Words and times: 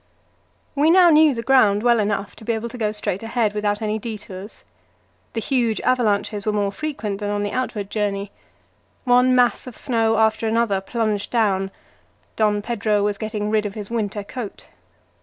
We 0.73 0.89
now 0.89 1.11
knew 1.11 1.35
the 1.35 1.43
ground 1.43 1.83
well 1.83 1.99
enough 1.99 2.35
to 2.37 2.43
be 2.43 2.53
able 2.53 2.69
to 2.69 2.77
go 2.79 2.91
straight 2.91 3.21
ahead 3.21 3.53
without 3.53 3.83
any 3.83 3.99
detours. 3.99 4.63
The 5.33 5.39
huge 5.39 5.79
avalanches 5.81 6.43
were 6.43 6.51
more 6.51 6.71
frequent 6.71 7.19
than 7.19 7.29
on 7.29 7.43
the 7.43 7.51
outward 7.51 7.91
journey. 7.91 8.31
One 9.03 9.35
mass 9.35 9.67
of 9.67 9.77
snow 9.77 10.17
after 10.17 10.47
another 10.47 10.81
plunged 10.81 11.29
down; 11.29 11.69
Don 12.35 12.63
Pedro 12.63 13.03
was 13.03 13.19
getting 13.19 13.51
rid 13.51 13.67
of 13.67 13.75
his 13.75 13.91
winter 13.91 14.23
coat. 14.23 14.69